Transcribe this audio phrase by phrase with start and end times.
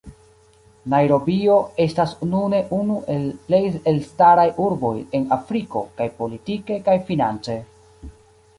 [0.93, 3.61] Najrobio estas nune unu el plej
[3.93, 7.63] elstaraj urboj en Afriko, kaj politike kaj finance.